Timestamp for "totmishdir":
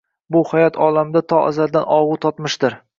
2.29-2.81